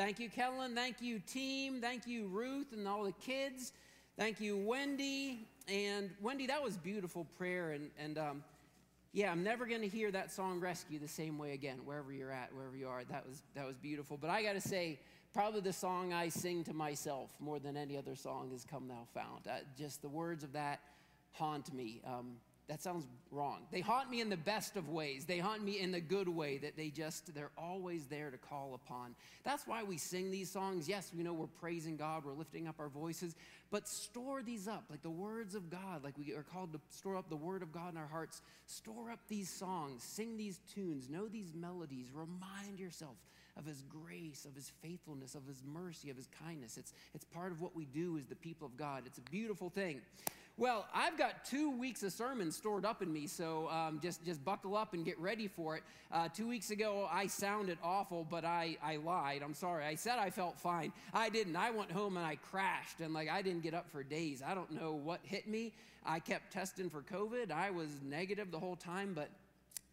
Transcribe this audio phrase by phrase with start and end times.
[0.00, 0.74] Thank you, Kellen.
[0.74, 1.82] Thank you, team.
[1.82, 3.74] Thank you, Ruth, and all the kids.
[4.16, 5.46] Thank you, Wendy.
[5.68, 7.72] And Wendy, that was beautiful prayer.
[7.72, 8.42] And, and um,
[9.12, 11.80] yeah, I'm never going to hear that song "Rescue" the same way again.
[11.84, 14.16] Wherever you're at, wherever you are, that was that was beautiful.
[14.16, 14.98] But I got to say,
[15.34, 19.06] probably the song I sing to myself more than any other song is "Come Thou
[19.12, 20.80] Fount." Uh, just the words of that
[21.32, 22.00] haunt me.
[22.06, 22.36] Um,
[22.70, 23.62] that sounds wrong.
[23.72, 25.24] They haunt me in the best of ways.
[25.24, 28.74] They haunt me in the good way that they just, they're always there to call
[28.74, 29.16] upon.
[29.42, 30.88] That's why we sing these songs.
[30.88, 33.34] Yes, we know we're praising God, we're lifting up our voices,
[33.72, 37.16] but store these up like the words of God, like we are called to store
[37.16, 38.40] up the word of God in our hearts.
[38.66, 43.16] Store up these songs, sing these tunes, know these melodies, remind yourself
[43.56, 46.78] of his grace, of his faithfulness, of his mercy, of his kindness.
[46.78, 49.02] It's, it's part of what we do as the people of God.
[49.06, 50.02] It's a beautiful thing.
[50.60, 54.44] Well, I've got two weeks of sermons stored up in me, so um, just, just
[54.44, 55.82] buckle up and get ready for it.
[56.12, 59.40] Uh, two weeks ago, I sounded awful, but I, I lied.
[59.42, 59.86] I'm sorry.
[59.86, 60.92] I said I felt fine.
[61.14, 61.56] I didn't.
[61.56, 64.42] I went home and I crashed, and like I didn't get up for days.
[64.46, 65.72] I don't know what hit me.
[66.04, 67.50] I kept testing for COVID.
[67.50, 69.30] I was negative the whole time, but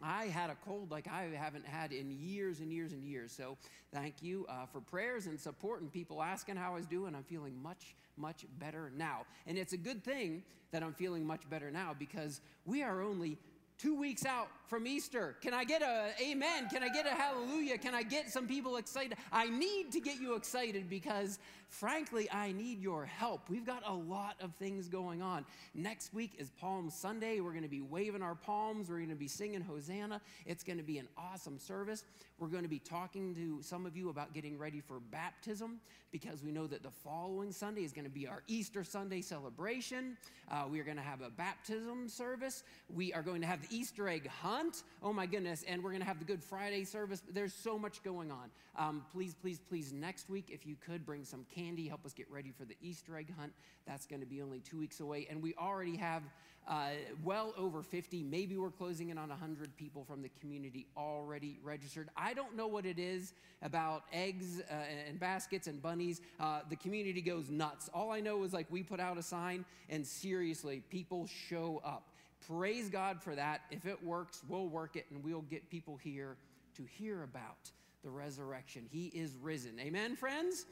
[0.02, 3.32] I had a cold like I haven't had in years and years and years.
[3.32, 3.58] So
[3.94, 7.16] thank you uh, for prayers and support and people asking how I was doing.
[7.16, 9.26] I'm feeling much, much better now.
[9.48, 13.38] And it's a good thing that I'm feeling much better now because we are only
[13.78, 15.36] two weeks out from Easter.
[15.42, 16.68] Can I get a amen?
[16.70, 17.78] Can I get a hallelujah?
[17.78, 19.18] Can I get some people excited?
[19.32, 23.50] I need to get you excited because, frankly, I need your help.
[23.50, 25.46] We've got a lot of things going on.
[25.74, 27.40] Next week is Palm Sunday.
[27.40, 28.90] We're going to be waving our palms.
[28.90, 30.22] We're going to be singing Hosanna.
[30.46, 32.04] It's going to be an awesome service.
[32.38, 35.80] We're going to be talking to some of you about getting ready for baptism
[36.12, 40.18] because we know that the following Sunday is going to be our Easter Sunday celebration.
[40.50, 42.64] Uh, we are going to have a baptism service.
[42.94, 44.57] We are going to have the Easter egg hunt.
[45.04, 45.64] Oh my goodness.
[45.68, 47.22] And we're going to have the Good Friday service.
[47.32, 48.50] There's so much going on.
[48.76, 52.30] Um, please, please, please, next week, if you could bring some candy, help us get
[52.32, 53.54] ready for the Easter egg hunt.
[53.86, 55.28] That's going to be only two weeks away.
[55.30, 56.24] And we already have
[56.68, 56.90] uh,
[57.24, 62.10] well over 50, maybe we're closing in on 100 people from the community already registered.
[62.18, 64.74] I don't know what it is about eggs uh,
[65.08, 66.20] and baskets and bunnies.
[66.40, 67.90] Uh, the community goes nuts.
[67.94, 72.10] All I know is like we put out a sign, and seriously, people show up.
[72.48, 73.62] Praise God for that.
[73.72, 76.38] If it works, we'll work it and we'll get people here
[76.76, 77.72] to hear about
[78.04, 78.86] the resurrection.
[78.90, 79.80] He is risen.
[79.80, 80.66] Amen, friends?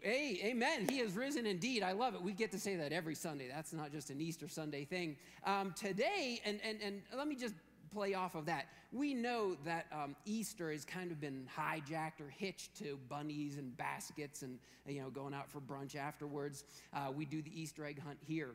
[0.00, 0.86] Hey, amen.
[0.88, 1.82] He is risen indeed.
[1.82, 2.22] I love it.
[2.22, 3.48] We get to say that every Sunday.
[3.48, 5.16] That's not just an Easter Sunday thing.
[5.44, 7.54] Um, today, and, and, and let me just
[7.92, 8.66] play off of that.
[8.92, 13.76] We know that um, Easter has kind of been hijacked or hitched to bunnies and
[13.76, 16.64] baskets and, you know, going out for brunch afterwards.
[16.94, 18.50] Uh, we do the Easter egg hunt here.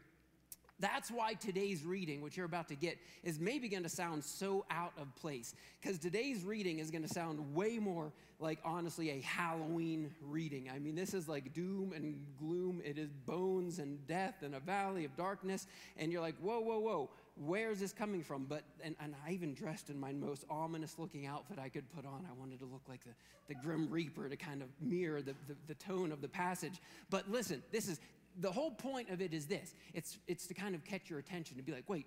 [0.79, 4.65] That's why today's reading, which you're about to get, is maybe going to sound so
[4.69, 5.55] out of place.
[5.81, 10.69] Because today's reading is going to sound way more like, honestly, a Halloween reading.
[10.73, 12.81] I mean, this is like doom and gloom.
[12.85, 15.65] It is bones and death and a valley of darkness.
[15.97, 18.45] And you're like, whoa, whoa, whoa, where's this coming from?
[18.45, 22.05] But, and, and I even dressed in my most ominous looking outfit I could put
[22.05, 22.27] on.
[22.29, 23.13] I wanted to look like the,
[23.47, 26.79] the Grim Reaper to kind of mirror the, the, the tone of the passage.
[27.09, 27.99] But listen, this is,
[28.39, 31.57] the whole point of it is this it's, it's to kind of catch your attention
[31.57, 32.05] to be like, wait,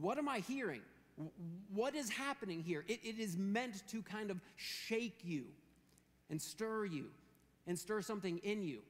[0.00, 0.82] what am I hearing?
[1.74, 2.84] What is happening here?
[2.86, 5.44] It, it is meant to kind of shake you
[6.30, 7.06] and stir you
[7.66, 8.80] and stir something in you.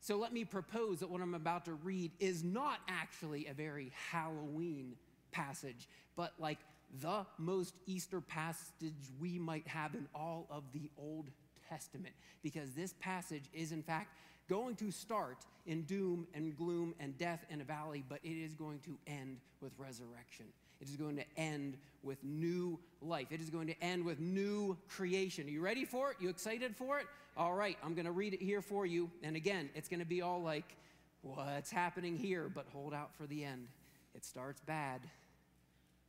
[0.00, 3.92] So let me propose that what I'm about to read is not actually a very
[4.10, 4.94] Halloween
[5.30, 6.58] passage, but like
[7.00, 11.30] the most Easter passage we might have in all of the Old
[11.68, 14.16] Testament, because this passage is, in fact,
[14.50, 18.52] going to start in doom and gloom and death in a valley, but it is
[18.52, 20.46] going to end with resurrection.
[20.80, 23.28] It is going to end with new life.
[23.30, 25.46] It is going to end with new creation.
[25.46, 26.16] Are you ready for it?
[26.18, 27.06] You excited for it?
[27.36, 29.08] All right, I'm going to read it here for you.
[29.22, 30.76] And again, it's going to be all like,
[31.22, 32.50] what's happening here?
[32.52, 33.68] But hold out for the end.
[34.16, 35.00] It starts bad,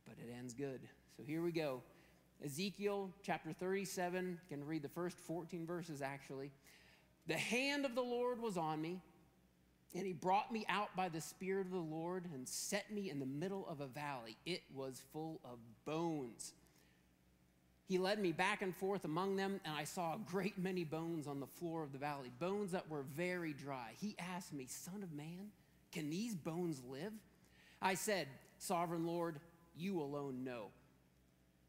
[0.04, 0.80] but it ends good.
[1.16, 1.80] So here we go.
[2.44, 4.40] Ezekiel chapter 37.
[4.50, 6.50] You can read the first 14 verses actually.
[7.26, 9.00] The hand of the Lord was on me,
[9.94, 13.20] and he brought me out by the Spirit of the Lord and set me in
[13.20, 14.36] the middle of a valley.
[14.44, 16.52] It was full of bones.
[17.86, 21.26] He led me back and forth among them, and I saw a great many bones
[21.26, 23.90] on the floor of the valley, bones that were very dry.
[24.00, 25.50] He asked me, Son of man,
[25.92, 27.12] can these bones live?
[27.82, 28.28] I said,
[28.58, 29.40] Sovereign Lord,
[29.76, 30.68] you alone know.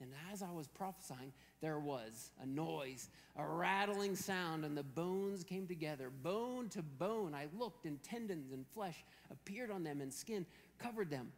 [0.00, 5.42] And as I was prophesying, there was a noise, a rattling sound, and the bones
[5.42, 7.34] came together, bone to bone.
[7.34, 10.44] I looked, and tendons and flesh appeared on them, and skin
[10.78, 11.32] covered them.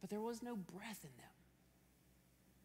[0.00, 1.30] But there was no breath in them.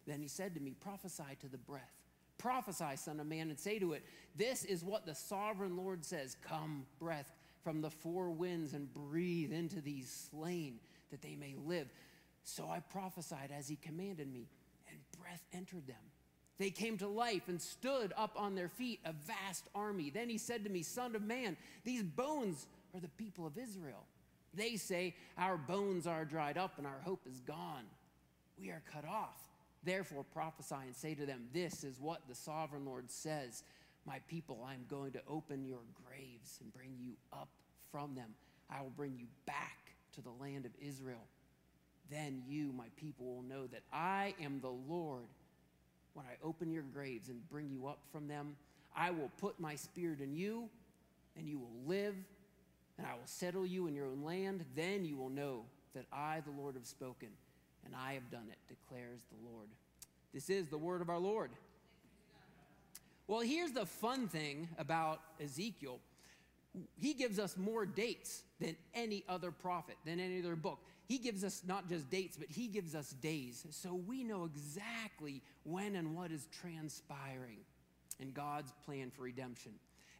[0.06, 1.94] Then he said to me, Prophesy to the breath.
[2.38, 4.04] Prophesy, Son of Man, and say to it,
[4.36, 7.32] This is what the sovereign Lord says Come, breath
[7.64, 10.80] from the four winds, and breathe into these slain,
[11.12, 11.92] that they may live.
[12.44, 14.48] So I prophesied as he commanded me,
[15.22, 15.96] breath entered them.
[16.58, 20.10] They came to life and stood up on their feet, a vast army.
[20.10, 21.56] Then he said to me, Son of man,
[21.86, 24.06] these bones are the people of Israel.
[24.54, 27.86] They say, Our bones are dried up and our hope is gone.
[28.60, 29.38] We are cut off.
[29.84, 33.64] Therefore prophesy and say to them, This is what the sovereign Lord says
[34.06, 37.50] My people, I am going to open your graves and bring you up
[37.90, 38.32] from them.
[38.70, 41.26] I will bring you back to the land of Israel.
[42.10, 45.26] Then you, my people, will know that I am the Lord.
[46.14, 48.56] When I open your graves and bring you up from them,
[48.96, 50.70] I will put my spirit in you,
[51.38, 52.16] and you will live,
[52.98, 54.66] and I will settle you in your own land.
[54.76, 55.64] Then you will know
[55.94, 57.30] that I, the Lord, have spoken,
[57.86, 59.68] and I have done it, declares the Lord.
[60.34, 61.52] This is the word of our Lord.
[63.28, 66.00] Well, here's the fun thing about Ezekiel
[67.00, 70.80] he gives us more dates than any other prophet, than any other book.
[71.10, 73.66] He gives us not just dates, but he gives us days.
[73.72, 77.58] So we know exactly when and what is transpiring
[78.20, 79.72] in God's plan for redemption.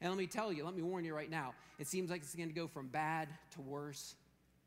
[0.02, 2.34] And let me tell you, let me warn you right now, it seems like it's
[2.34, 4.16] going to go from bad to worse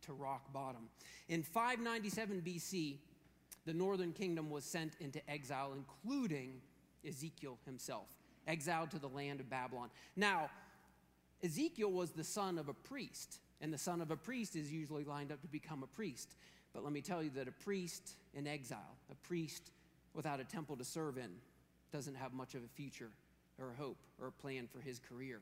[0.03, 0.89] to rock bottom.
[1.29, 2.99] In 597 BC,
[3.67, 6.61] the northern kingdom was sent into exile, including
[7.05, 8.07] Ezekiel himself,
[8.47, 9.91] exiled to the land of Babylon.
[10.15, 10.51] Now,
[11.43, 13.41] Ezekiel was the son of a priest.
[13.62, 16.35] And the son of a priest is usually lined up to become a priest.
[16.75, 19.70] But let me tell you that a priest in exile, a priest
[20.14, 21.31] without a temple to serve in,
[21.93, 23.11] doesn't have much of a future
[23.59, 25.41] or a hope or a plan for his career.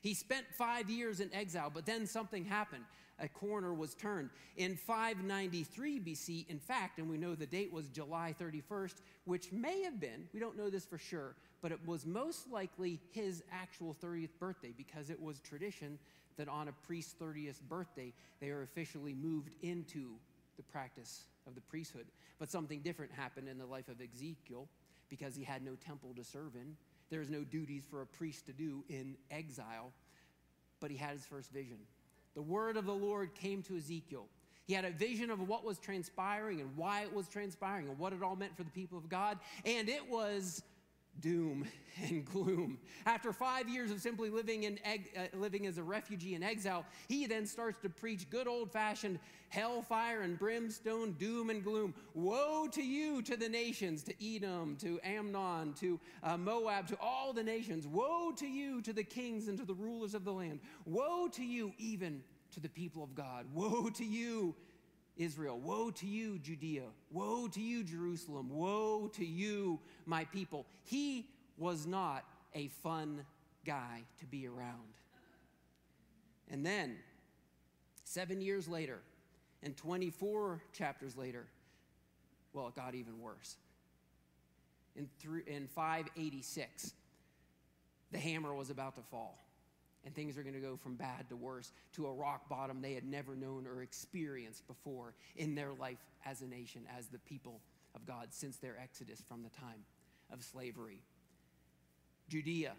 [0.00, 2.84] He spent five years in exile, but then something happened.
[3.18, 4.30] A corner was turned.
[4.56, 8.94] In 593 BC, in fact, and we know the date was July 31st,
[9.24, 12.98] which may have been, we don't know this for sure, but it was most likely
[13.10, 15.98] his actual 30th birthday because it was tradition
[16.40, 20.08] that on a priest's 30th birthday, they are officially moved into
[20.56, 22.06] the practice of the priesthood.
[22.38, 24.66] But something different happened in the life of Ezekiel
[25.10, 26.76] because he had no temple to serve in.
[27.10, 29.92] There's no duties for a priest to do in exile,
[30.80, 31.76] but he had his first vision.
[32.34, 34.24] The word of the Lord came to Ezekiel.
[34.66, 38.14] He had a vision of what was transpiring and why it was transpiring and what
[38.14, 39.38] it all meant for the people of God.
[39.66, 40.62] And it was
[41.20, 41.66] doom
[42.02, 42.78] and gloom.
[43.06, 47.26] After five years of simply living, in uh, living as a refugee in exile, he
[47.26, 49.18] then starts to preach good old fashioned
[49.48, 51.94] hellfire and brimstone, doom and gloom.
[52.14, 57.32] Woe to you, to the nations, to Edom, to Ammon, to uh, Moab, to all
[57.32, 57.86] the nations.
[57.86, 60.60] Woe to you, to the kings and to the rulers of the land.
[60.86, 62.22] Woe to you, even
[62.52, 63.46] to the people of God.
[63.52, 64.54] Woe to you,
[65.20, 65.58] Israel.
[65.58, 66.84] Woe to you, Judea.
[67.12, 68.48] Woe to you, Jerusalem.
[68.50, 70.66] Woe to you, my people.
[70.84, 71.28] He
[71.58, 72.24] was not
[72.54, 73.24] a fun
[73.66, 74.94] guy to be around.
[76.50, 76.96] And then,
[78.04, 78.98] seven years later,
[79.62, 81.46] and 24 chapters later,
[82.54, 83.56] well, it got even worse.
[84.96, 86.92] In, three, in 586,
[88.10, 89.38] the hammer was about to fall
[90.04, 92.94] and things are going to go from bad to worse to a rock bottom they
[92.94, 97.60] had never known or experienced before in their life as a nation, as the people
[97.94, 99.84] of God, since their exodus from the time
[100.32, 101.00] of slavery.
[102.28, 102.72] Judea,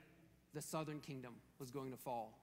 [0.54, 2.38] the southern kingdom, was going to fall.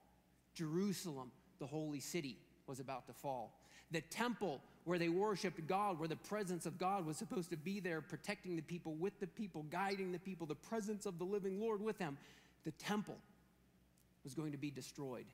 [0.53, 3.59] Jerusalem, the holy city, was about to fall.
[3.91, 7.79] The temple where they worshiped God, where the presence of God was supposed to be
[7.79, 11.59] there, protecting the people, with the people, guiding the people, the presence of the living
[11.59, 12.17] Lord with them.
[12.65, 13.17] The temple
[14.23, 15.25] was going to be destroyed.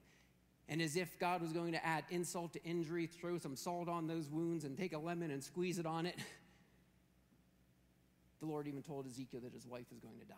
[0.68, 4.08] And as if God was going to add insult to injury, throw some salt on
[4.08, 6.15] those wounds and take a lemon and squeeze it on it,
[8.39, 10.36] the Lord even told Ezekiel that his wife was going to die.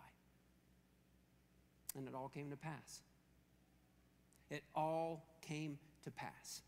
[1.96, 3.02] And it all came to pass.
[4.50, 6.62] It all came to pass.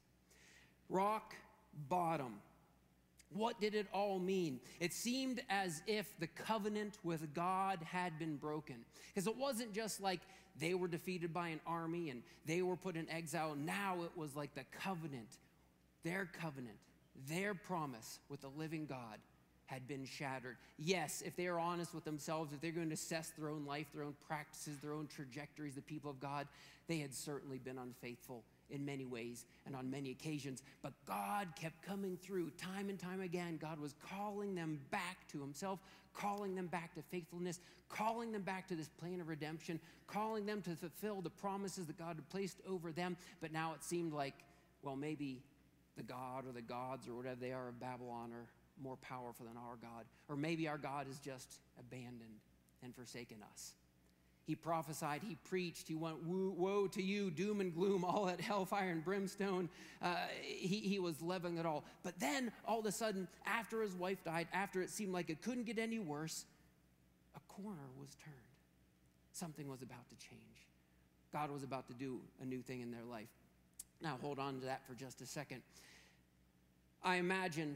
[0.90, 1.36] Rock
[1.90, 2.36] bottom.
[3.32, 4.60] What did it all mean?
[4.80, 8.78] It seemed as if the covenant with God had been broken.
[9.14, 10.22] Because it wasn't just like
[10.60, 13.56] they were defeated by an army and they were put in exile.
[13.56, 15.38] Now it was like the covenant,
[16.04, 16.78] their covenant,
[17.28, 19.20] their promise with the living God
[19.70, 20.58] had been shattered.
[20.80, 23.86] Yes, if they are honest with themselves, if they're going to assess their own life,
[23.94, 26.48] their own practices, their own trajectories, the people of God,
[26.88, 30.64] they had certainly been unfaithful in many ways and on many occasions.
[30.82, 33.60] But God kept coming through time and time again.
[33.62, 35.80] God was calling them back to Himself,
[36.16, 37.60] calling them back to faithfulness,
[37.90, 42.00] calling them back to this plan of redemption, calling them to fulfill the promises that
[42.00, 43.18] God had placed over them.
[43.40, 44.34] But now it seemed like,
[44.82, 45.44] well, maybe
[45.96, 48.48] the God or the gods or whatever they are of Babylon are
[48.82, 50.06] more powerful than our God.
[50.28, 52.40] Or maybe our God has just abandoned
[52.84, 53.74] and forsaken us.
[54.46, 58.90] He prophesied, he preached, he went, Woe to you, doom and gloom, all at hellfire
[58.90, 59.70] and brimstone.
[60.02, 61.84] Uh, he, he was leveling it all.
[62.02, 65.44] But then, all of a sudden, after his wife died, after it seemed like it
[65.44, 66.46] couldn't get any worse,
[67.36, 68.36] a corner was turned.
[69.34, 70.42] Something was about to change.
[71.32, 73.30] God was about to do a new thing in their life.
[74.02, 75.62] Now, hold on to that for just a second.
[77.04, 77.76] I imagine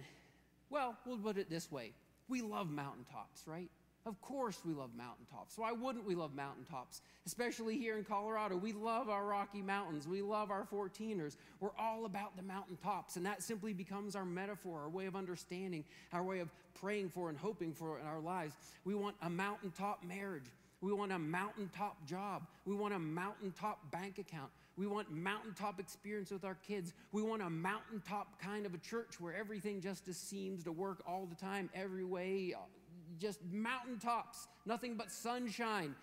[0.73, 1.93] well, we'll put it this way
[2.27, 3.69] we love mountaintops, right?
[4.05, 5.57] Of course, we love mountaintops.
[5.57, 7.01] Why wouldn't we love mountaintops?
[7.25, 8.57] Especially here in Colorado.
[8.57, 10.07] We love our Rocky Mountains.
[10.07, 11.37] We love our 14ers.
[11.61, 15.85] We're all about the mountaintops, and that simply becomes our metaphor, our way of understanding,
[16.11, 16.49] our way of
[16.81, 18.55] praying for and hoping for in our lives.
[18.83, 20.49] We want a mountaintop marriage.
[20.81, 22.45] We want a mountaintop job.
[22.65, 24.49] We want a mountaintop bank account.
[24.75, 26.93] We want mountaintop experience with our kids.
[27.11, 31.27] We want a mountaintop kind of a church where everything just seems to work all
[31.27, 32.55] the time, every way,
[33.19, 35.93] just mountaintops, nothing but sunshine.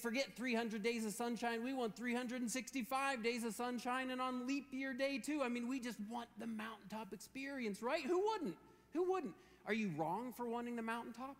[0.00, 1.62] Forget 300 days of sunshine.
[1.62, 5.42] We want 365 days of sunshine and on leap year day too.
[5.44, 8.04] I mean, we just want the mountaintop experience, right?
[8.04, 8.56] Who wouldn't?
[8.94, 9.34] Who wouldn't?
[9.66, 11.36] Are you wrong for wanting the mountaintop?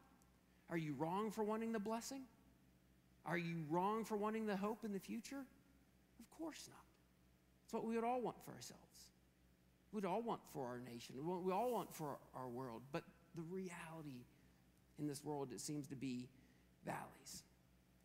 [0.71, 2.23] Are you wrong for wanting the blessing?
[3.25, 5.45] Are you wrong for wanting the hope in the future?
[6.39, 6.85] Course not.
[7.65, 8.83] It's what we would all want for ourselves.
[9.93, 11.17] We'd all want for our nation.
[11.45, 12.83] We all want for our world.
[12.93, 13.03] But
[13.35, 14.25] the reality
[14.99, 16.29] in this world, it seems to be
[16.85, 17.43] valleys.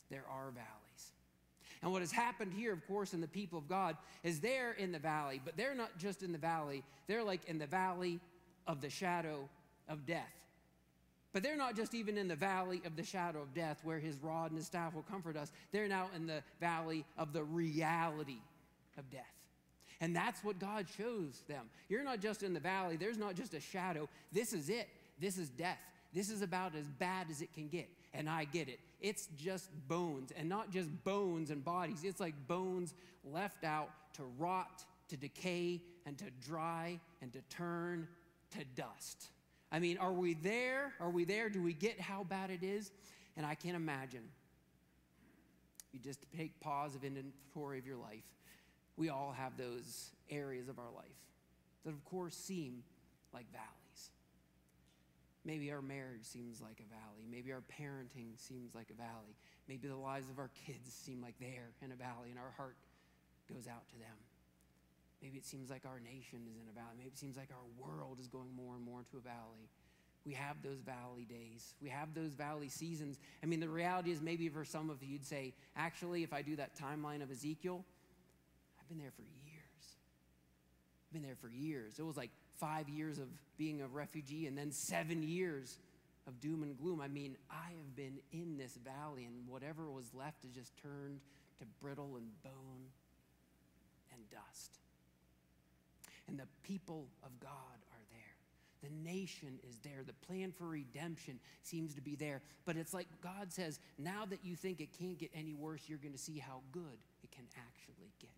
[0.10, 1.12] There are valleys.
[1.82, 4.92] And what has happened here, of course, in the people of God is they're in
[4.92, 8.20] the valley, but they're not just in the valley, they're like in the valley
[8.68, 9.50] of the shadow
[9.90, 10.32] of death.
[11.34, 14.18] But they're not just even in the valley of the shadow of death where his
[14.18, 15.52] rod and his staff will comfort us.
[15.72, 18.38] They're now in the valley of the reality
[18.98, 19.26] of death.
[20.00, 21.66] And that's what God shows them.
[21.90, 24.08] You're not just in the valley, there's not just a shadow.
[24.32, 24.88] This is it.
[25.20, 25.80] This is death.
[26.14, 27.90] This is about as bad as it can get.
[28.14, 28.80] And I get it.
[29.02, 32.04] It's just bones, and not just bones and bodies.
[32.04, 32.94] It's like bones
[33.26, 38.08] left out to rot, to decay, and to dry, and to turn
[38.52, 39.30] to dust.
[39.74, 40.94] I mean, are we there?
[41.00, 41.50] Are we there?
[41.50, 42.92] Do we get how bad it is?
[43.36, 44.30] And I can't imagine.
[45.92, 48.24] You just take pause of inventory of your life.
[48.98, 51.18] We all have those areas of our life
[51.84, 52.84] that, of course, seem
[53.34, 54.12] like valleys.
[55.44, 57.26] Maybe our marriage seems like a valley.
[57.30, 59.36] Maybe our parenting seems like a valley.
[59.68, 62.78] Maybe the lives of our kids seem like they're in a valley and our heart
[63.52, 64.18] goes out to them.
[65.24, 66.96] Maybe it seems like our nation is in a valley.
[66.98, 69.70] Maybe it seems like our world is going more and more into a valley.
[70.26, 71.76] We have those valley days.
[71.82, 73.18] We have those valley seasons.
[73.42, 76.42] I mean, the reality is maybe for some of you, you'd say, actually, if I
[76.42, 77.86] do that timeline of Ezekiel,
[78.80, 79.96] I've been there for years.
[81.08, 82.00] I've been there for years.
[82.00, 83.28] It was like five years of
[83.58, 85.78] being a refugee and then seven years
[86.28, 87.00] of doom and gloom.
[87.00, 91.22] I mean, I have been in this valley, and whatever was left has just turned
[91.60, 92.92] to brittle and bone
[94.12, 94.83] and dust
[96.28, 97.50] and the people of God
[97.92, 98.90] are there.
[98.90, 100.04] The nation is there.
[100.06, 102.42] The plan for redemption seems to be there.
[102.66, 106.00] But it's like God says, now that you think it can't get any worse, you're
[106.00, 108.30] going to see how good it can actually get.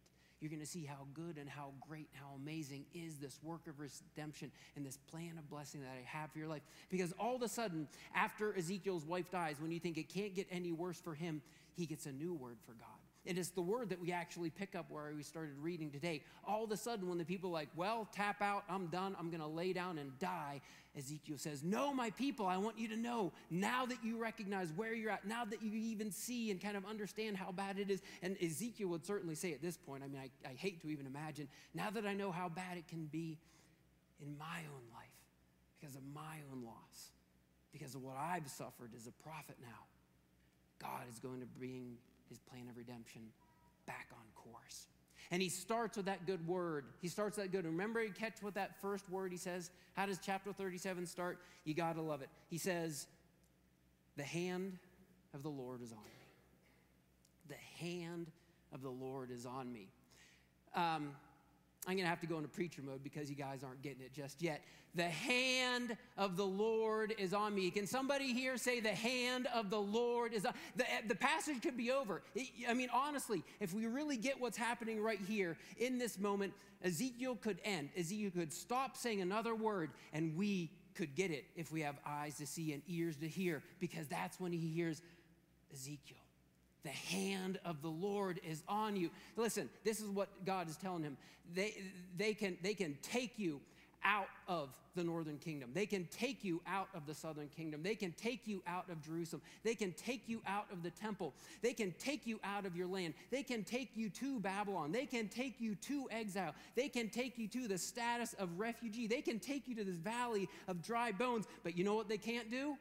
[0.41, 3.79] You're going to see how good and how great, how amazing is this work of
[3.79, 6.61] redemption and this plan of blessing that I have for your life.
[6.89, 10.47] Because all of a sudden, after Ezekiel's wife dies, when you think it can't get
[10.51, 11.41] any worse for him,
[11.75, 12.87] he gets a new word for God.
[13.27, 16.21] And it's the word that we actually pick up where we started reading today.
[16.47, 19.29] All of a sudden, when the people are like, well, tap out, I'm done, I'm
[19.31, 20.61] going to lay down and die,
[20.97, 24.93] Ezekiel says, No, my people, I want you to know now that you recognize where
[24.93, 28.01] you're at, now that you even see and kind of understand how bad it is.
[28.21, 31.05] And Ezekiel would certainly say at this point, I mean, I, I hate to even
[31.05, 33.37] imagine, now that I know how bad it can be
[34.21, 35.09] in my own life
[35.79, 37.11] because of my own loss,
[37.73, 39.85] because of what I've suffered as a prophet now,
[40.79, 41.97] God is going to bring
[42.29, 43.21] his plan of redemption
[43.85, 44.87] back on course.
[45.31, 46.85] And he starts with that good word.
[47.01, 47.65] He starts that good.
[47.65, 49.71] Remember, you catch what that first word he says?
[49.93, 51.39] How does chapter 37 start?
[51.63, 52.29] You got to love it.
[52.49, 53.07] He says,
[54.17, 54.77] The hand
[55.33, 56.27] of the Lord is on me.
[57.47, 58.27] The hand
[58.73, 59.87] of the Lord is on me.
[60.75, 61.15] Um,
[61.87, 64.13] I'm going to have to go into preacher mode because you guys aren't getting it
[64.13, 64.63] just yet.
[64.95, 67.69] The hand of the Lord is on me.
[67.69, 70.53] Can somebody here say, The hand of the Lord is on?
[70.75, 72.23] The, the passage could be over.
[72.67, 77.35] I mean, honestly, if we really get what's happening right here in this moment, Ezekiel
[77.35, 77.89] could end.
[77.97, 82.37] Ezekiel could stop saying another word, and we could get it if we have eyes
[82.37, 85.01] to see and ears to hear, because that's when he hears
[85.73, 86.24] Ezekiel.
[86.85, 89.09] The hand of the Lord is on you.
[89.35, 91.17] Listen, this is what God is telling him.
[91.55, 91.75] They,
[92.15, 93.59] they, can, they can take you
[94.03, 95.71] out of the northern kingdom.
[95.73, 97.81] They can take you out of the southern kingdom.
[97.81, 99.41] They can take you out of Jerusalem.
[99.63, 101.33] They can take you out of the temple.
[101.63, 103.15] They can take you out of your land.
[103.31, 104.91] They can take you to Babylon.
[104.91, 106.53] They can take you to exile.
[106.75, 109.07] They can take you to the status of refugee.
[109.07, 111.47] They can take you to this valley of dry bones.
[111.63, 112.77] But you know what they can't do?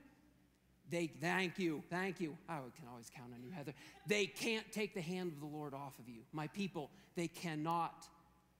[0.91, 2.37] They thank you, thank you.
[2.49, 3.73] Oh, I can always count on you, Heather.
[4.07, 6.21] They can't take the hand of the Lord off of you.
[6.33, 8.07] My people, they cannot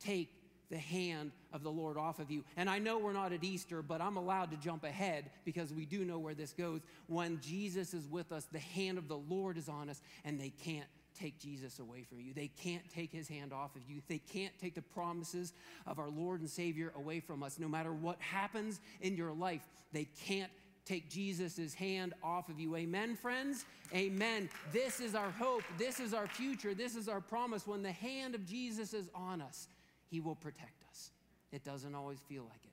[0.01, 0.31] take
[0.71, 2.43] the hand of the Lord off of you.
[2.57, 5.85] And I know we're not at Easter, but I'm allowed to jump ahead because we
[5.85, 6.81] do know where this goes.
[7.07, 10.51] When Jesus is with us, the hand of the Lord is on us, and they
[10.51, 10.89] can't
[11.19, 12.33] take Jesus away from you.
[12.35, 14.01] They can't take his hand off of you.
[14.09, 15.53] They can't take the promises
[15.87, 17.59] of our Lord and Savior away from us.
[17.59, 19.63] No matter what happens in your life,
[19.93, 20.51] they can't
[20.85, 22.77] take Jesus' hand off of you.
[22.77, 23.65] Amen, friends?
[23.95, 24.49] Amen.
[24.73, 25.63] This is our hope.
[25.79, 26.75] This is our future.
[26.75, 27.67] This is our promise.
[27.67, 29.69] When the hand of Jesus is on us,
[30.11, 31.11] he will protect us.
[31.53, 32.73] It doesn't always feel like it,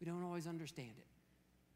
[0.00, 1.17] we don't always understand it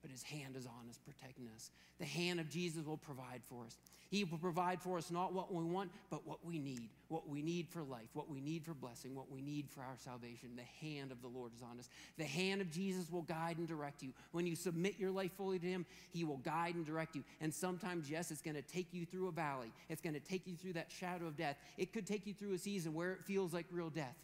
[0.02, 1.70] but his hand is on us, protecting us.
[1.98, 3.76] The hand of Jesus will provide for us.
[4.10, 6.90] He will provide for us not what we want, but what we need.
[7.08, 9.96] What we need for life, what we need for blessing, what we need for our
[9.96, 10.50] salvation.
[10.54, 11.88] The hand of the Lord is on us.
[12.18, 14.12] The hand of Jesus will guide and direct you.
[14.32, 17.24] When you submit your life fully to him, he will guide and direct you.
[17.40, 20.46] And sometimes, yes, it's going to take you through a valley, it's going to take
[20.46, 21.56] you through that shadow of death.
[21.78, 24.16] It could take you through a season where it feels like real death,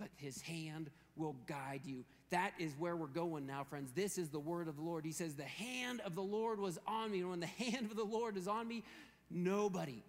[0.00, 2.04] but his hand will guide you.
[2.30, 3.90] That is where we're going now, friends.
[3.92, 5.04] This is the word of the Lord.
[5.04, 7.20] He says, The hand of the Lord was on me.
[7.20, 8.84] And when the hand of the Lord is on me,
[9.30, 10.02] nobody,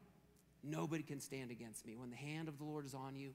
[0.63, 1.95] nobody can stand against me.
[1.95, 3.33] When the hand of the Lord is on you,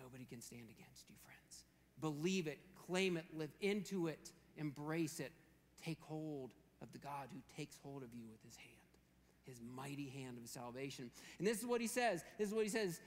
[0.00, 1.64] nobody can stand against you, friends.
[2.00, 5.32] Believe it, claim it, live into it, embrace it.
[5.84, 8.68] Take hold of the God who takes hold of you with his hand,
[9.44, 11.10] his mighty hand of salvation.
[11.38, 12.24] And this is what he says.
[12.38, 13.00] This is what he says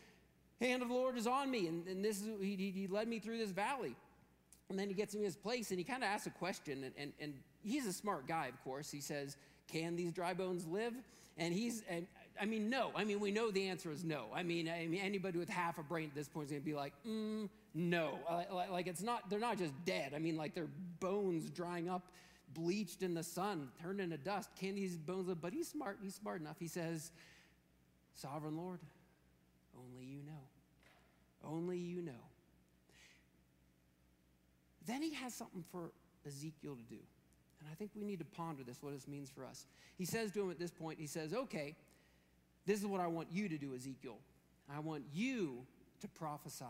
[0.60, 1.68] hand of the Lord is on me.
[1.68, 3.96] And, and this is, he, he led me through this valley.
[4.72, 6.86] And then he gets in his place and he kind of asks a question.
[6.86, 8.90] And, and, and he's a smart guy, of course.
[8.90, 9.36] He says,
[9.68, 10.94] Can these dry bones live?
[11.38, 12.08] And he's, and,
[12.40, 12.92] I mean, no.
[12.96, 14.28] I mean, we know the answer is no.
[14.34, 16.66] I mean, I mean anybody with half a brain at this point is going to
[16.66, 18.20] be like, mm, no.
[18.50, 20.14] Like, like, it's not, they're not just dead.
[20.16, 22.08] I mean, like their bones drying up,
[22.54, 24.50] bleached in the sun, turned into dust.
[24.58, 25.42] Can these bones live?
[25.42, 26.00] But he's smart.
[26.02, 26.58] He's smart enough.
[26.60, 27.12] He says,
[28.14, 28.80] Sovereign Lord,
[29.78, 30.44] only you know.
[31.44, 32.31] Only you know.
[34.92, 35.94] Then he has something for
[36.28, 37.00] Ezekiel to do.
[37.62, 39.66] And I think we need to ponder this, what this means for us.
[39.98, 41.78] He says to him at this point, he says, Okay,
[42.66, 44.18] this is what I want you to do, Ezekiel.
[44.70, 45.60] I want you
[46.02, 46.66] to prophesy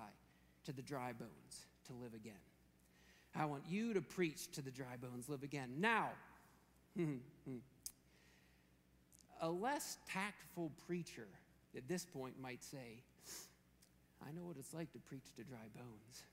[0.66, 2.34] to the dry bones to live again.
[3.36, 5.70] I want you to preach to the dry bones, live again.
[5.80, 6.10] Now,
[9.42, 11.28] a less tactful preacher
[11.76, 13.02] at this point might say,
[14.22, 16.24] I know what it's like to preach to dry bones.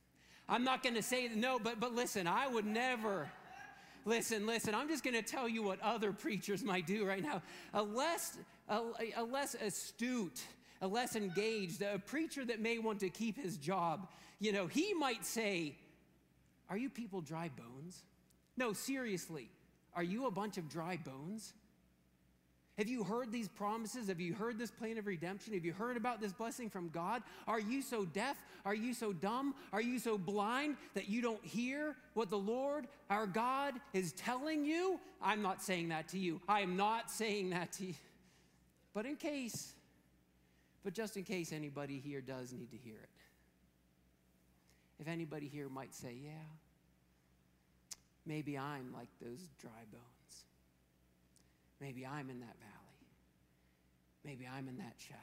[0.49, 3.29] I'm not going to say no, but, but listen, I would never.
[4.05, 7.43] Listen, listen, I'm just going to tell you what other preachers might do right now.
[7.75, 8.81] A less, a,
[9.17, 10.41] a less astute,
[10.81, 14.09] a less engaged, a preacher that may want to keep his job,
[14.41, 15.77] you know, he might say,
[16.71, 18.03] Are you people dry bones?
[18.57, 19.51] No, seriously,
[19.95, 21.53] are you a bunch of dry bones?
[22.79, 24.07] Have you heard these promises?
[24.07, 25.53] Have you heard this plan of redemption?
[25.55, 27.25] Have you heard about this blessing from God?
[27.49, 28.37] Are you so deaf?
[28.65, 29.57] Are you so dumb?
[29.73, 34.65] Are you so blind that you don't hear what the Lord, our God, is telling
[34.65, 35.01] you?
[35.21, 36.41] I'm not saying that to you.
[36.49, 37.95] I am not saying that to you.
[38.95, 39.75] But in case,
[40.85, 43.09] but just in case anybody here does need to hear it,
[45.01, 46.31] if anybody here might say, yeah,
[48.25, 50.18] maybe I'm like those dry bones.
[51.81, 52.79] Maybe I'm in that valley.
[54.25, 55.19] Maybe I'm in that shadow.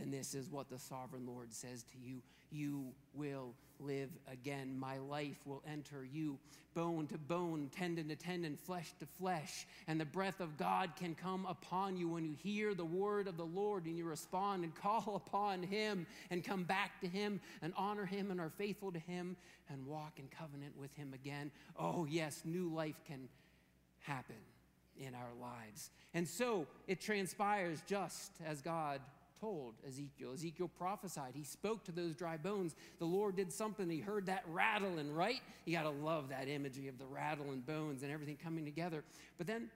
[0.00, 4.78] Then this is what the sovereign Lord says to you You will live again.
[4.78, 6.38] My life will enter you,
[6.74, 9.66] bone to bone, tendon to tendon, flesh to flesh.
[9.88, 13.36] And the breath of God can come upon you when you hear the word of
[13.36, 17.74] the Lord and you respond and call upon Him and come back to Him and
[17.76, 19.36] honor Him and are faithful to Him
[19.68, 21.50] and walk in covenant with Him again.
[21.78, 23.28] Oh, yes, new life can
[24.00, 24.36] happen
[24.98, 25.90] in our lives.
[26.14, 29.00] And so it transpires just as God
[29.40, 30.32] told Ezekiel.
[30.34, 31.32] Ezekiel prophesied.
[31.34, 32.74] He spoke to those dry bones.
[32.98, 33.88] The Lord did something.
[33.88, 35.40] He heard that rattling, right?
[35.64, 39.02] You got to love that imagery of the rattling bones and everything coming together.
[39.38, 39.70] But then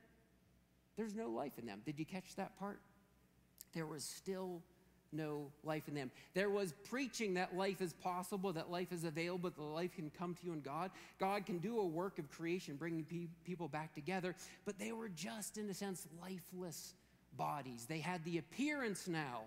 [0.96, 1.80] there's no life in them.
[1.84, 2.80] Did you catch that part?
[3.72, 4.62] There was still
[5.14, 6.10] no life in them.
[6.34, 10.34] There was preaching that life is possible, that life is available, that life can come
[10.34, 10.90] to you in God.
[11.18, 15.08] God can do a work of creation, bringing pe- people back together, but they were
[15.08, 16.94] just, in a sense, lifeless
[17.36, 17.86] bodies.
[17.88, 19.42] They had the appearance now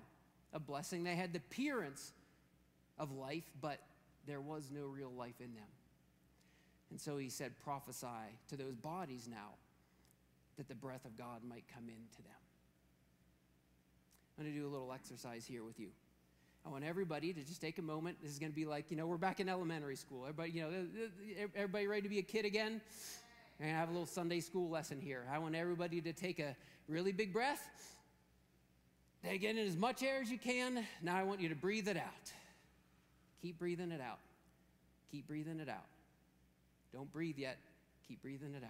[0.53, 2.13] of blessing, they had the appearance
[2.97, 3.79] of life, but
[4.25, 5.67] there was no real life in them.
[6.89, 8.07] And so he said, prophesy
[8.49, 9.55] to those bodies now
[10.57, 12.46] that the breath of God might come into them.
[14.37, 15.87] I'm going to do a little exercise here with you.
[16.63, 18.17] I want everybody to just take a moment.
[18.21, 20.23] This is going to be like, you know, we're back in elementary school.
[20.23, 20.69] Everybody, you know,
[21.55, 22.81] everybody ready to be a kid again?
[23.59, 25.23] And have a little Sunday school lesson here.
[25.33, 26.55] I want everybody to take a
[26.87, 27.67] really big breath.
[29.23, 30.85] Take in as much air as you can.
[31.01, 32.31] Now I want you to breathe it out.
[33.41, 34.19] Keep breathing it out.
[35.11, 35.87] Keep breathing it out.
[36.93, 37.57] Don't breathe yet.
[38.07, 38.69] Keep breathing it out.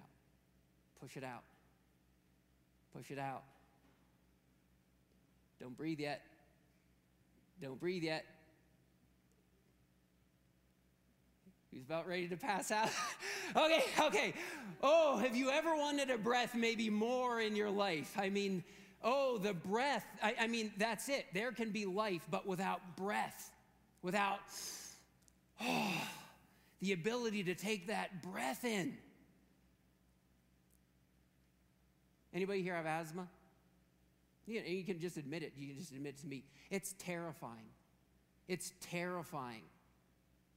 [1.02, 1.44] Push it out.
[2.96, 3.44] Push it out.
[5.60, 6.22] Don't breathe yet.
[7.62, 8.26] Don't breathe yet.
[11.72, 12.90] He's about ready to pass out.
[13.56, 14.34] okay, okay.
[14.82, 18.16] Oh, have you ever wanted a breath maybe more in your life?
[18.18, 18.64] I mean,
[19.04, 20.06] oh, the breath.
[20.24, 21.26] I, I mean, that's it.
[21.34, 23.52] There can be life, but without breath,
[24.02, 24.40] without
[25.62, 25.94] oh,
[26.82, 28.98] the ability to take that breath in.
[32.34, 33.28] Anybody here have asthma?
[34.48, 35.54] You, know, you can just admit it.
[35.58, 36.44] You can just admit it to me.
[36.72, 37.70] It's terrifying.
[38.48, 39.64] It's terrifying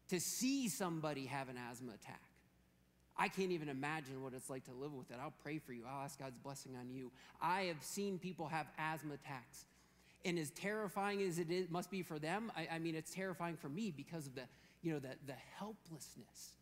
[0.09, 2.23] to see somebody have an asthma attack.
[3.17, 5.17] I can't even imagine what it's like to live with it.
[5.21, 5.83] I'll pray for you.
[5.87, 7.11] I'll ask God's blessing on you.
[7.43, 9.67] I have seen people have asthma attacks.
[10.25, 13.57] And as terrifying as it is, must be for them, I, I mean, it's terrifying
[13.57, 14.43] for me because of the,
[14.83, 16.55] you know, the, the helplessness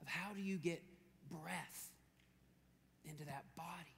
[0.00, 0.82] of how do you get
[1.30, 1.90] breath
[3.04, 3.96] into that body.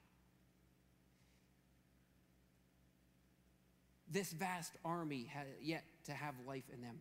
[4.17, 6.95] This vast army has yet to have life in them.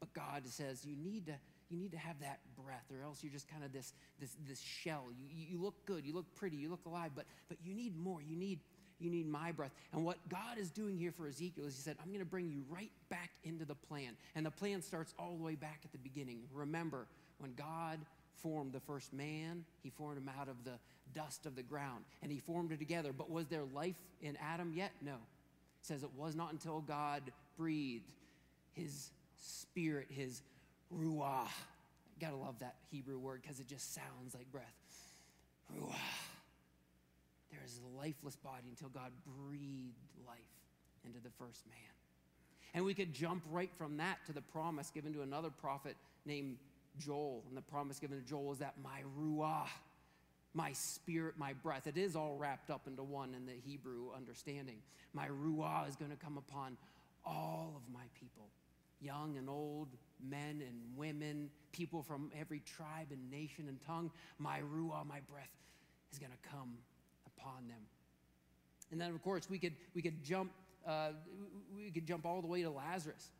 [0.00, 1.34] But God says you need to,
[1.68, 4.58] you need to have that breath, or else you're just kind of this, this, this
[4.58, 5.08] shell.
[5.14, 8.22] You, you look good, you look pretty, you look alive, but, but you need more.
[8.22, 8.60] You need,
[8.98, 9.72] you need my breath.
[9.92, 12.48] And what God is doing here for Ezekiel is He said, I'm going to bring
[12.48, 14.16] you right back into the plan.
[14.34, 16.38] And the plan starts all the way back at the beginning.
[16.54, 17.06] Remember,
[17.36, 17.98] when God
[18.32, 20.78] formed the first man, He formed him out of the
[21.14, 23.12] dust of the ground, and He formed it together.
[23.12, 24.92] But was there life in Adam yet?
[25.02, 25.16] No
[25.84, 27.22] says it was not until God
[27.56, 28.10] breathed
[28.72, 30.42] his spirit, his
[30.92, 31.46] ruah.
[32.20, 34.64] Gotta love that Hebrew word because it just sounds like breath.
[35.76, 35.94] Ruah.
[37.50, 39.12] There is a lifeless body until God
[39.46, 39.94] breathed
[40.26, 40.38] life
[41.04, 41.76] into the first man.
[42.74, 46.56] And we could jump right from that to the promise given to another prophet named
[46.98, 47.44] Joel.
[47.48, 49.68] And the promise given to Joel is that my ruah,
[50.54, 51.86] my spirit, my breath.
[51.86, 54.78] It is all wrapped up into one in the Hebrew understanding.
[55.12, 56.76] My ruah is going to come upon
[57.26, 58.48] all of my people,
[59.00, 59.88] young and old,
[60.22, 64.10] men and women, people from every tribe and nation and tongue.
[64.38, 65.50] My ruah, my breath,
[66.12, 66.74] is going to come
[67.26, 67.80] upon them.
[68.92, 70.52] And then, of course, we could, we could jump.
[70.86, 71.12] Uh,
[71.74, 73.30] we could jump all the way to Lazarus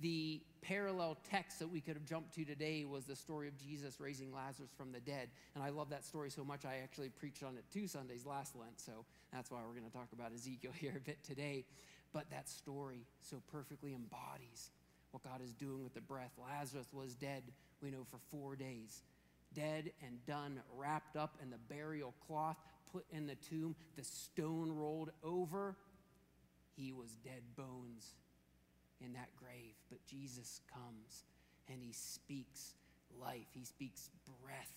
[0.00, 4.00] the parallel text that we could have jumped to today was the story of Jesus
[4.00, 5.28] raising Lazarus from the dead.
[5.54, 8.56] And I love that story so much, I actually preached on it two Sundays last
[8.56, 8.80] Lent.
[8.80, 11.64] So that's why we're going to talk about Ezekiel here a bit today.
[12.12, 14.70] But that story so perfectly embodies
[15.12, 16.32] what God is doing with the breath.
[16.38, 17.42] Lazarus was dead,
[17.82, 19.02] we know, for four days.
[19.54, 22.56] Dead and done, wrapped up in the burial cloth,
[22.92, 25.76] put in the tomb, the stone rolled over.
[26.76, 28.14] He was dead bones
[29.04, 29.74] in that grave.
[29.88, 31.24] But Jesus comes
[31.68, 32.74] and he speaks
[33.20, 34.10] life, he speaks
[34.42, 34.70] breath.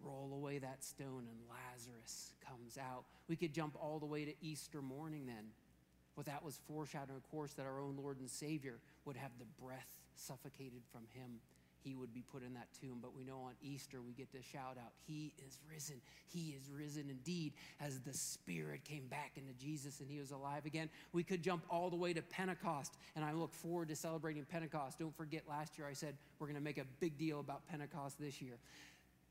[0.00, 3.04] Roll away that stone, and Lazarus comes out.
[3.28, 5.50] We could jump all the way to Easter morning then.
[6.14, 9.46] What that was foreshadowing, of course, that our own Lord and Savior would have the
[9.60, 11.40] breath suffocated from him
[11.88, 12.98] he would be put in that tomb.
[13.00, 15.96] But we know on Easter we get to shout out, He is risen.
[16.26, 17.54] He is risen indeed.
[17.80, 20.90] As the Spirit came back into Jesus and he was alive again.
[21.12, 24.98] We could jump all the way to Pentecost, and I look forward to celebrating Pentecost.
[24.98, 28.20] Don't forget, last year I said we're going to make a big deal about Pentecost
[28.20, 28.58] this year.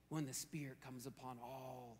[0.09, 1.97] When the Spirit comes upon all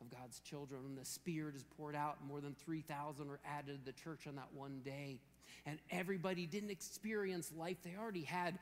[0.00, 3.92] of God's children, when the Spirit is poured out, more than 3,000 are added to
[3.92, 5.20] the church on that one day.
[5.64, 8.58] And everybody didn't experience life, they already had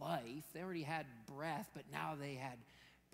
[0.00, 0.44] life.
[0.52, 2.58] They already had breath, but now they had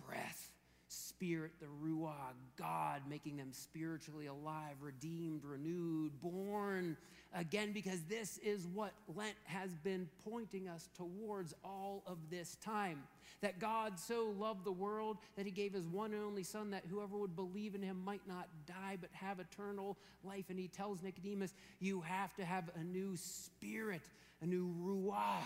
[0.05, 0.49] breath
[0.93, 6.97] spirit, the Ruah, God, making them spiritually alive, redeemed, renewed, born
[7.33, 13.03] again, because this is what Lent has been pointing us towards all of this time.
[13.41, 16.83] That God so loved the world that he gave his one and only Son, that
[16.89, 20.45] whoever would believe in him might not die but have eternal life.
[20.49, 24.03] And he tells Nicodemus, You have to have a new spirit,
[24.41, 25.43] a new Ruah,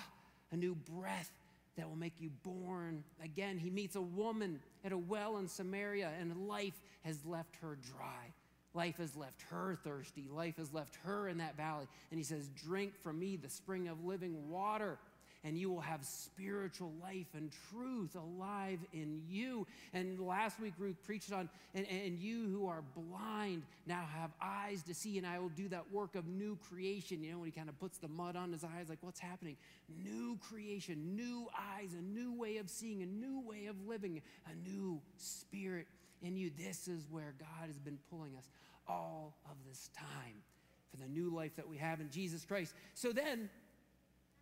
[0.52, 1.32] a new breath
[1.78, 3.58] that will make you born again.
[3.58, 8.34] He meets a woman at a well in Samaria, and life has left her dry.
[8.74, 10.28] Life has left her thirsty.
[10.32, 11.88] Life has left her in that valley.
[12.12, 15.00] And he says, Drink from me the spring of living water
[15.48, 19.66] and you will have spiritual life and truth alive in you.
[19.94, 24.84] And last week, Ruth preached on, and, and you who are blind now have eyes
[24.84, 27.24] to see, and I will do that work of new creation.
[27.24, 29.56] You know, when he kind of puts the mud on his eyes, like, what's happening?
[30.04, 34.70] New creation, new eyes, a new way of seeing, a new way of living, a
[34.70, 35.88] new spirit
[36.22, 36.52] in you.
[36.58, 38.50] This is where God has been pulling us
[38.86, 40.44] all of this time
[40.92, 42.74] for the new life that we have in Jesus Christ.
[42.96, 43.50] So then,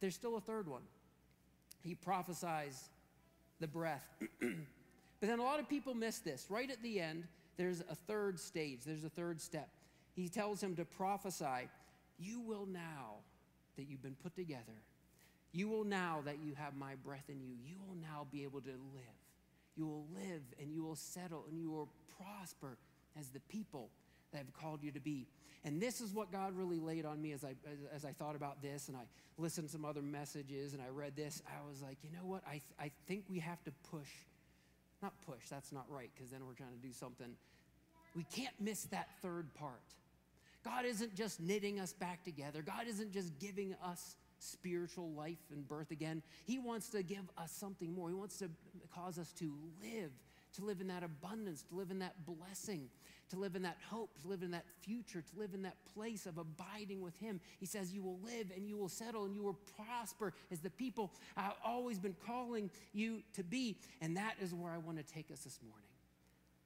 [0.01, 0.81] there's still a third one
[1.85, 2.89] he prophesies
[3.59, 4.05] the breath.
[4.39, 4.49] but
[5.21, 6.47] then a lot of people miss this.
[6.49, 7.25] Right at the end,
[7.57, 9.69] there's a third stage, there's a third step.
[10.15, 11.69] He tells him to prophesy,
[12.17, 13.17] You will now
[13.77, 14.81] that you've been put together,
[15.51, 18.61] you will now that you have my breath in you, you will now be able
[18.61, 19.15] to live.
[19.77, 22.77] You will live and you will settle and you will prosper
[23.17, 23.89] as the people
[24.35, 25.27] that have called you to be.
[25.63, 28.35] And this is what God really laid on me as I, as, as, I thought
[28.35, 29.01] about this and I
[29.39, 31.41] listened to some other messages and I read this.
[31.47, 32.43] I was like, you know what?
[32.45, 34.09] I, th- I think we have to push,
[35.01, 37.29] not push, that's not right because then we're trying to do something.
[38.15, 39.81] We can't miss that third part.
[40.63, 45.67] God isn't just knitting us back together, God isn't just giving us spiritual life and
[45.67, 46.21] birth again.
[46.45, 48.09] He wants to give us something more.
[48.09, 48.49] He wants to
[48.93, 50.11] cause us to live,
[50.57, 52.89] to live in that abundance, to live in that blessing
[53.29, 56.25] to live in that hope, to live in that future, to live in that place
[56.25, 57.39] of abiding with Him.
[57.59, 60.69] He says, You will live and you will settle and you will prosper as the
[60.69, 63.77] people I've always been calling you to be.
[64.01, 65.89] And that is where I want to take us this morning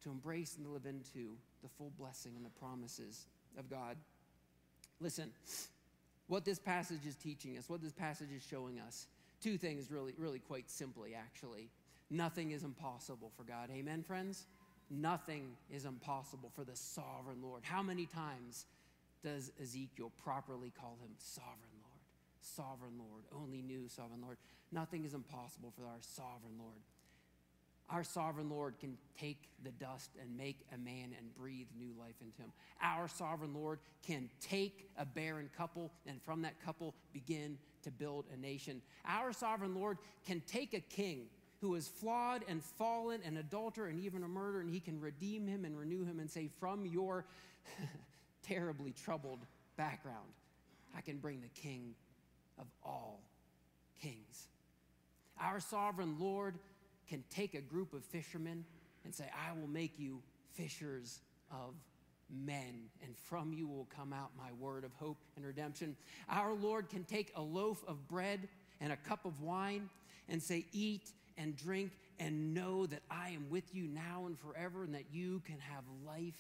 [0.04, 3.26] to embrace and to live into the full blessing and the promises
[3.58, 3.98] of God.
[5.00, 5.32] Listen,
[6.28, 9.08] what this passage is teaching us, what this passage is showing us,
[9.42, 11.70] two things really, really quite simply, actually.
[12.10, 13.70] Nothing is impossible for God.
[13.72, 14.46] Amen, friends?
[14.90, 17.64] Nothing is impossible for the sovereign Lord.
[17.64, 18.66] How many times
[19.24, 22.00] does Ezekiel properly call him sovereign Lord?
[22.42, 24.38] Sovereign Lord, only new sovereign Lord.
[24.72, 26.82] Nothing is impossible for our sovereign Lord.
[27.90, 32.16] Our sovereign Lord can take the dust and make a man and breathe new life
[32.22, 32.52] into him.
[32.82, 38.26] Our sovereign Lord can take a barren couple and from that couple begin to build
[38.32, 38.82] a nation.
[39.06, 41.28] Our sovereign Lord can take a king
[41.62, 45.48] who is flawed and fallen, an adulterer, and even a murderer, and he can redeem
[45.48, 47.26] him and renew him and say, From your
[48.44, 49.40] terribly troubled
[49.78, 50.30] background,
[50.96, 51.96] I can bring the king
[52.58, 53.22] of all
[54.02, 54.48] kings.
[55.40, 56.56] Our sovereign Lord
[57.08, 58.66] can take a group of fishermen
[59.04, 60.22] and say, I will make you
[60.54, 61.20] fishers
[61.52, 61.74] of
[62.30, 65.96] men, and from you will come out my word of hope and redemption.
[66.30, 68.48] Our Lord can take a loaf of bread
[68.80, 69.90] and a cup of wine
[70.28, 74.84] and say, Eat and drink and know that I am with you now and forever
[74.84, 76.40] and that you can have life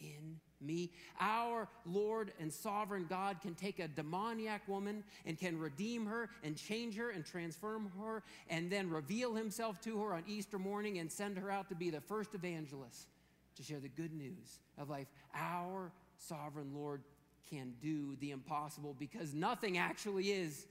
[0.00, 0.92] in me.
[1.20, 6.56] Our Lord and sovereign God can take a demoniac woman and can redeem her and
[6.56, 11.10] change her and transform her and then reveal himself to her on Easter morning and
[11.10, 13.08] send her out to be the first evangelist
[13.56, 15.08] to share the good news of life.
[15.34, 17.02] Our sovereign Lord
[17.50, 20.66] can do the impossible because nothing actually is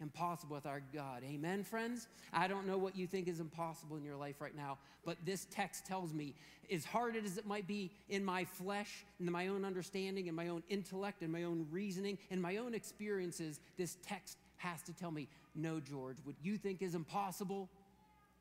[0.00, 1.22] impossible with our God.
[1.24, 2.08] Amen, friends?
[2.32, 5.46] I don't know what you think is impossible in your life right now, but this
[5.50, 6.34] text tells me,
[6.70, 10.48] as hard as it might be in my flesh, in my own understanding, in my
[10.48, 15.10] own intellect, in my own reasoning, in my own experiences, this text has to tell
[15.10, 17.68] me, no, George, what you think is impossible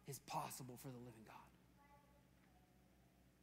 [0.08, 1.36] is possible for the living God.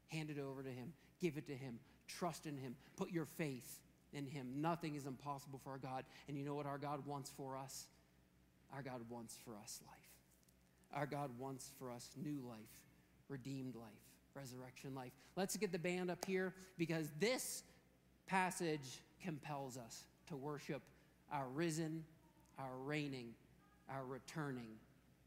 [0.08, 3.80] Hand it over to Him, give it to Him, trust in Him, put your faith
[4.12, 4.46] in Him.
[4.56, 6.04] Nothing is impossible for our God.
[6.28, 7.86] And you know what our God wants for us?
[8.72, 9.94] Our God wants for us life.
[10.94, 12.58] Our God wants for us new life,
[13.28, 13.90] redeemed life,
[14.34, 15.12] resurrection life.
[15.36, 17.62] Let's get the band up here because this
[18.26, 20.82] passage compels us to worship
[21.32, 22.04] our risen,
[22.58, 23.34] our reigning,
[23.88, 24.78] our returning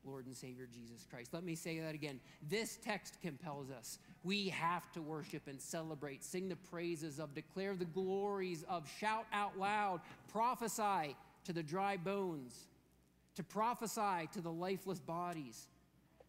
[0.05, 1.33] Lord and Savior Jesus Christ.
[1.33, 2.19] Let me say that again.
[2.47, 3.99] This text compels us.
[4.23, 9.25] We have to worship and celebrate, sing the praises of, declare the glories of, shout
[9.33, 9.99] out loud,
[10.31, 12.67] prophesy to the dry bones
[13.37, 15.67] to prophesy to the lifeless bodies,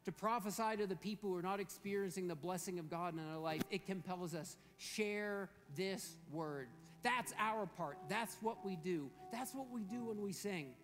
[0.04, 3.38] to prophesy to the people who are not experiencing the blessing of God in our
[3.38, 6.68] life, it compels us share this word.
[7.02, 7.96] That's our part.
[8.10, 9.10] That's what we do.
[9.32, 10.74] That's what we do when we sing.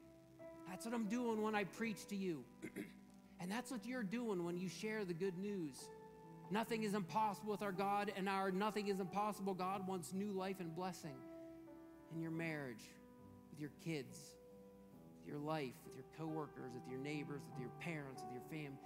[0.66, 2.42] That's what I'm doing when I preach to you.
[3.40, 5.76] and that's what you're doing when you share the good news.
[6.50, 9.52] Nothing is impossible with our God, and our nothing is impossible.
[9.52, 11.16] God wants new life and blessing
[12.14, 12.82] in your marriage,
[13.50, 14.34] with your kids,
[15.26, 18.78] your life, with your coworkers, with your neighbors, with your parents, with your family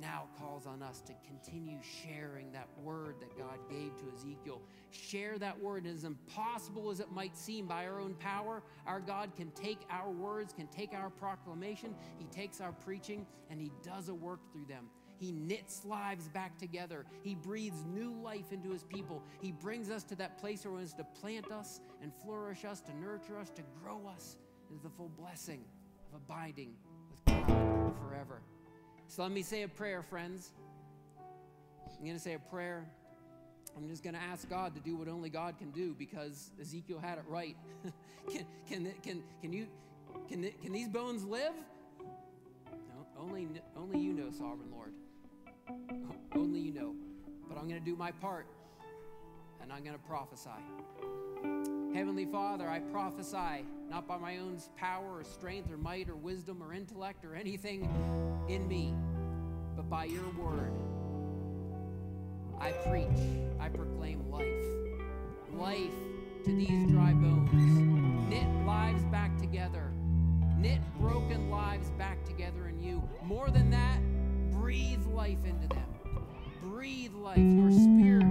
[0.00, 4.60] now calls on us to continue sharing that word that God gave to Ezekiel.
[4.90, 5.86] Share that word.
[5.86, 10.10] as impossible as it might seem by our own power, our God can take our
[10.10, 14.66] words, can take our proclamation, He takes our preaching, and He does a work through
[14.66, 14.86] them.
[15.18, 17.04] He knits lives back together.
[17.22, 19.22] He breathes new life into His people.
[19.40, 22.80] He brings us to that place where He wants to plant us and flourish us,
[22.82, 24.36] to nurture us, to grow us
[24.72, 25.64] into the full blessing
[26.08, 26.72] of abiding
[27.10, 28.40] with God forever.
[29.06, 30.50] So let me say a prayer, friends.
[31.98, 32.86] I'm going to say a prayer.
[33.76, 36.98] I'm just going to ask God to do what only God can do because Ezekiel
[36.98, 37.56] had it right.
[38.30, 39.66] can, can, can, can, you,
[40.28, 41.52] can, can these bones live?
[42.70, 44.92] No, only, only you know, sovereign Lord.
[46.34, 46.94] Only you know.
[47.48, 48.46] But I'm going to do my part
[49.62, 50.50] and I'm going to prophesy.
[51.94, 56.62] Heavenly Father, I prophesy, not by my own power or strength or might or wisdom
[56.62, 57.82] or intellect or anything
[58.48, 58.94] in me,
[59.76, 60.72] but by your word.
[62.58, 63.20] I preach,
[63.60, 64.46] I proclaim life.
[65.52, 65.92] Life
[66.44, 67.52] to these dry bones.
[68.30, 69.92] Knit lives back together.
[70.56, 73.06] Knit broken lives back together in you.
[73.22, 74.00] More than that,
[74.50, 75.88] breathe life into them.
[76.62, 77.36] Breathe life.
[77.36, 78.21] Your spirit,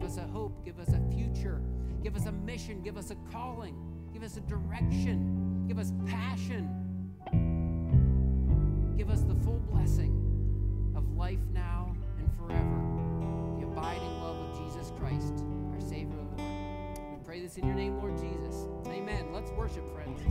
[0.00, 0.64] Give us a hope.
[0.64, 1.60] Give us a future.
[2.02, 2.80] Give us a mission.
[2.82, 3.76] Give us a calling.
[4.14, 5.66] Give us a direction.
[5.68, 6.68] Give us passion.
[8.96, 10.16] Give us the full blessing
[10.96, 13.60] of life now and forever.
[13.60, 17.18] The abiding love of Jesus Christ, our Savior and Lord.
[17.18, 18.68] We pray this in your name, Lord Jesus.
[18.86, 19.26] Amen.
[19.34, 20.22] Let's worship, friends.